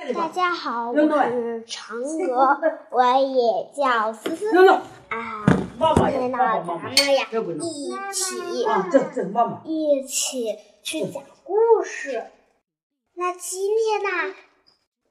[0.00, 2.58] 大家好，我是嫦娥，
[2.90, 4.48] 我也叫思思
[5.10, 5.44] 啊。
[5.46, 8.38] 今天呢，咱们呀一起
[9.64, 12.24] 一起去讲故事。
[13.14, 14.34] 那今天呢，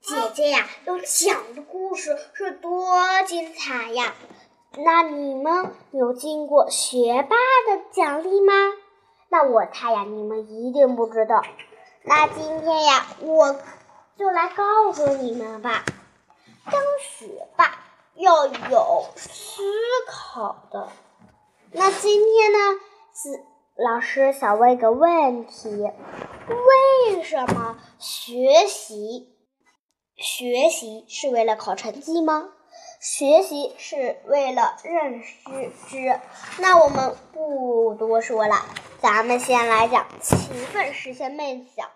[0.01, 2.97] 姐姐呀要讲的故事是多
[3.27, 4.15] 精彩呀！
[4.75, 7.35] 那你们有经过学霸
[7.67, 8.53] 的奖励吗？
[9.29, 11.43] 那我猜呀，你们一定不知道。
[12.05, 13.55] 那今天呀，我。
[14.19, 15.85] 就来告诉你们吧，
[16.65, 17.79] 当学霸
[18.15, 19.63] 要有思
[20.09, 20.89] 考的。
[21.71, 22.57] 那今天呢，
[23.15, 23.45] 是
[23.77, 29.37] 老师想问个问题：为什么学习？
[30.17, 32.49] 学习是为了考成绩吗？
[32.99, 36.19] 学习是为了认识知？
[36.57, 38.65] 那我们不多说了，
[38.99, 40.37] 咱们先来讲勤
[40.73, 41.87] 奋实现梦想。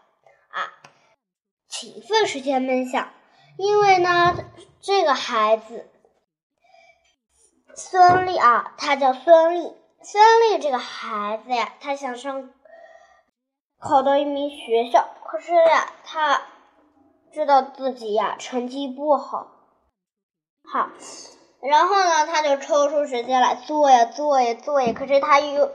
[1.84, 3.10] 勤奋实现梦想，
[3.58, 4.38] 因为呢，
[4.80, 5.90] 这个孩子
[7.76, 9.74] 孙俪啊，他叫孙俪。
[10.02, 12.52] 孙俪这个孩子呀，他想上
[13.80, 16.42] 考到一名学校，可是呀，他
[17.34, 19.52] 知道自己呀成绩不好，
[20.72, 20.90] 好，
[21.62, 25.70] 然后呢，他就抽出时间来做呀做呀做呀，可是他又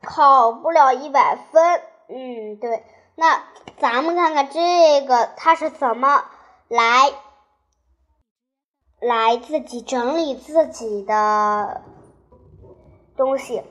[0.00, 1.82] 考不了一百分。
[2.08, 2.82] 嗯，对。
[3.20, 3.44] 那
[3.78, 6.24] 咱们看看这个，他是怎么
[6.68, 7.12] 来
[8.98, 11.82] 来自己整理自己的
[13.18, 13.62] 东西？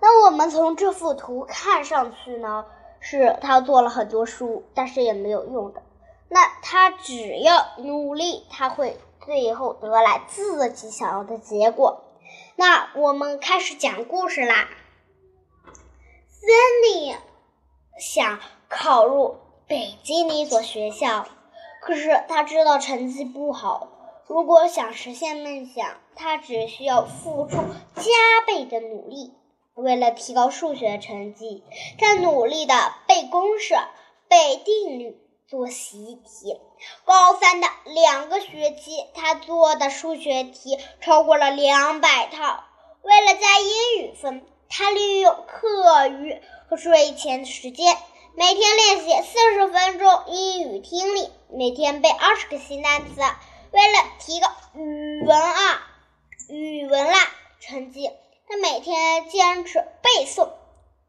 [0.00, 2.66] 那我们从这幅图看上去呢，
[2.98, 5.84] 是他做了很多书，但是也没有用的。
[6.28, 12.02] 那他只要努力，他会最后得来自己想要的结果。
[12.56, 14.68] 那我们开始讲故事啦。
[16.28, 16.50] 森
[16.82, 17.16] 林
[18.00, 18.40] 想。
[18.68, 19.36] 考入
[19.66, 21.26] 北京的一所学校，
[21.80, 23.88] 可是他知道成绩不好。
[24.26, 27.56] 如果想实现梦想，他只需要付出
[27.94, 28.10] 加
[28.46, 29.32] 倍的努力。
[29.74, 31.62] 为了提高数学成绩，
[31.98, 32.74] 他努力的
[33.06, 33.74] 背公式、
[34.26, 36.58] 背定律、做习题。
[37.04, 42.64] 高三的两个学期，他做的数学题超过了两百套。
[43.02, 47.96] 为了加英语分，他利用课余和睡前的时间。
[48.38, 53.22] 每天练习四十分钟英语听力，每天背二十个新单词。
[53.70, 55.86] 为了提高语文啊
[56.50, 57.16] 语文啦
[57.60, 58.10] 成绩，
[58.46, 60.50] 他每天坚持背诵、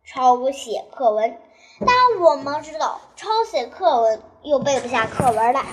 [0.06, 1.38] 抄写课文。
[1.82, 5.66] 但我们知道，抄写课文又背不下课文来，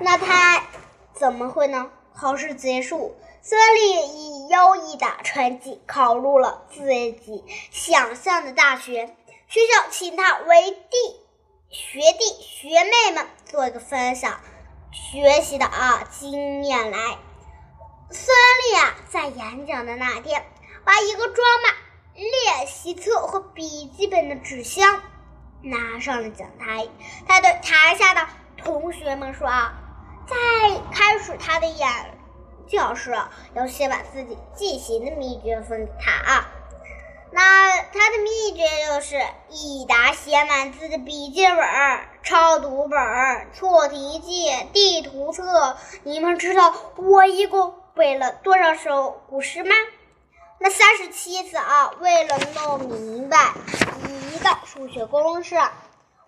[0.00, 0.66] 那他
[1.12, 1.88] 怎么会呢？
[2.16, 9.14] 考试结束，孙俪以优异的成绩考入了自己想象的大学。
[9.48, 10.96] 学校请他为弟
[11.70, 14.40] 学弟学妹们做一个分享
[14.90, 16.98] 学习的啊经验来。
[18.10, 18.36] 孙
[18.74, 20.44] 俪啊，在演讲的那天，
[20.84, 21.74] 把一个装满
[22.14, 25.02] 练习册和笔记本的纸箱
[25.62, 26.88] 拿上了讲台。
[27.26, 29.74] 他对台下的同学们说：“啊，
[30.26, 30.36] 在
[30.92, 31.88] 开始他的演
[32.66, 33.16] 讲时，
[33.54, 36.48] 要先把自己进行的秘诀分给他啊。”
[37.32, 39.20] 那他的秘诀就是
[39.50, 41.58] 一沓写满字的笔记本、
[42.22, 42.98] 抄读本、
[43.52, 45.76] 错题记、地图册。
[46.04, 49.74] 你们知道我一共背了多少首古诗吗？
[50.58, 51.90] 那三十七次啊！
[52.00, 53.52] 为了弄明白
[54.32, 55.56] 一道数学公式，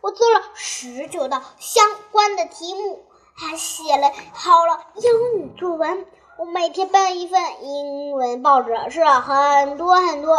[0.03, 6.05] 我做了十九道相关的题目，还写了好了英语作文。
[6.39, 10.37] 我每天办一份英文报纸，是很多很多。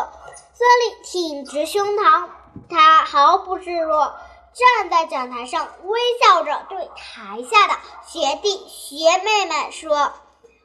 [0.53, 2.29] 孙俪挺直胸膛，
[2.69, 4.13] 他毫不示弱，
[4.53, 7.73] 站在讲台上，微笑着对台下的
[8.07, 10.13] 学弟学妹们说：“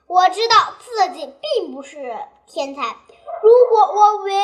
[0.06, 2.83] 我知道自己并不是天才，
[3.43, 4.41] 如果我唯一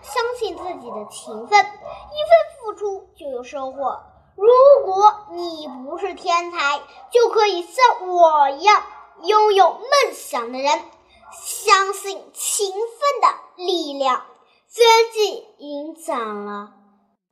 [0.00, 4.00] 相信自己的勤奋，一份付出就有收获。
[4.36, 4.48] 如
[4.86, 6.80] 果你不是天才，
[7.10, 8.82] 就可以像我一样
[9.22, 10.84] 拥有梦想的人，
[11.32, 14.26] 相信勤奋的力量。”
[14.68, 16.72] 孙记演讲了，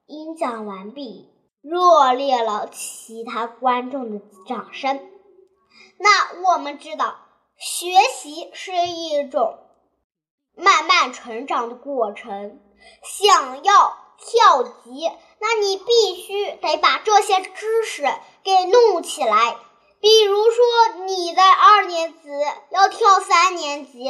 [0.06, 1.28] 演讲完毕，
[1.60, 5.10] 热烈了其他观众的掌声。
[5.98, 7.16] 那我们知道，
[7.56, 9.58] 学习是一种
[10.54, 12.60] 慢慢成长的过程。
[13.02, 18.04] 想要跳级，那你必须得把这些知识
[18.44, 19.56] 给弄起来。
[20.02, 22.28] 比如说，你在二年级
[22.70, 24.04] 要跳三年级。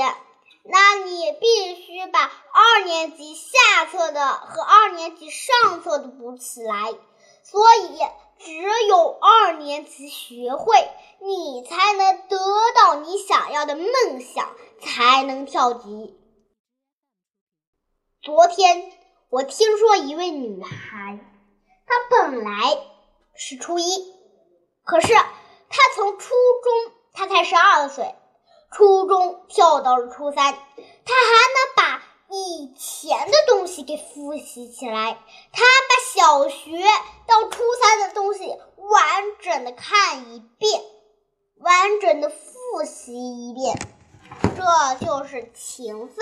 [0.64, 6.94] 那你必须把二年级下册的和二年级上册的补起来。
[7.42, 7.98] 所以，
[8.38, 8.54] 只
[8.88, 10.88] 有二年级学会，
[11.20, 12.38] 你才能得
[12.74, 16.18] 到你想要的梦想，才能跳级。
[18.22, 18.92] 昨天
[19.28, 21.18] 我听说一位女孩，
[21.86, 22.78] 她本来
[23.34, 24.14] 是初一，
[24.84, 25.12] 可是
[25.72, 28.14] 他从初中，他才十二岁，
[28.70, 32.02] 初中跳到了初三，他还能把。
[32.34, 35.19] 以前的东西给复习起来，
[35.52, 36.82] 他把小学
[37.26, 40.82] 到初三的东西完整的看一遍，
[41.58, 43.78] 完整的复习一遍，
[44.56, 46.16] 这就是勤奋。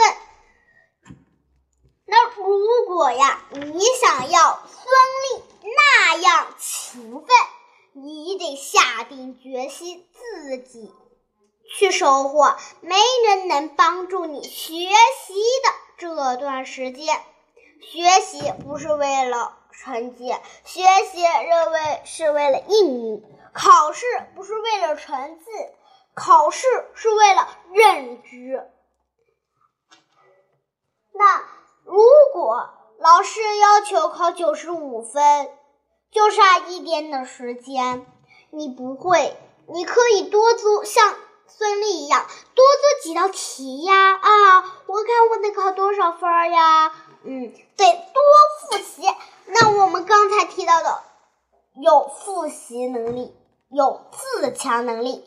[2.07, 4.85] 那如果呀，你想要孙
[5.31, 7.29] 俪那样勤奋，
[7.93, 10.95] 你得下定决心自己
[11.77, 12.97] 去收获，没
[13.27, 15.75] 人能帮助你学习的。
[15.99, 17.21] 这段时间，
[17.83, 20.33] 学习不是为了成绩，
[20.65, 23.23] 学习认为是为了应名；
[23.53, 25.45] 考试不是为了成绩，
[26.15, 28.71] 考试是为了认知。
[31.13, 31.43] 那
[31.85, 32.03] 如
[32.33, 35.51] 果老师要求考九十五分，
[36.11, 38.07] 就差一点的时间，
[38.51, 39.37] 你不会，
[39.67, 41.15] 你可以多做像。
[41.53, 44.61] 孙俪一样多做几道题呀啊！
[44.87, 46.93] 我看我能考多少分呀？
[47.25, 48.23] 嗯，得多
[48.61, 49.03] 复习。
[49.47, 51.03] 那我们刚才提到的，
[51.75, 53.35] 有复习能力，
[53.69, 55.25] 有自强能力，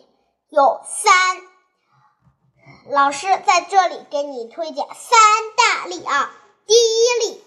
[0.50, 1.14] 有三。
[2.90, 5.20] 老师在这里给你推荐三
[5.58, 6.32] 大力啊。
[6.66, 7.44] 第一力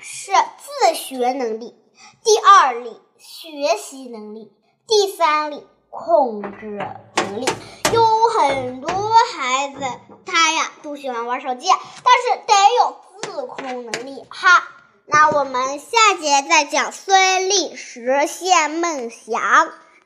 [0.00, 1.78] 是自学能力，
[2.22, 4.52] 第二力学习能力，
[4.86, 6.78] 第三力控制
[7.16, 7.46] 能力。
[7.92, 8.90] 有很多
[9.34, 9.80] 孩子，
[10.26, 14.68] 他呀都喜欢玩手机，但是得有自控能力哈。
[15.06, 19.40] 那我们下节再讲孙俪实现梦想。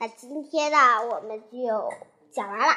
[0.01, 1.93] 那今天呢，我们就
[2.33, 2.75] 讲完了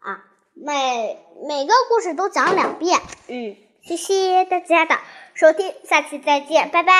[0.00, 0.24] 啊，
[0.54, 3.00] 每每个故事都讲两遍。
[3.28, 4.98] 嗯，谢谢大家的
[5.34, 6.92] 收听，下期再见，拜拜。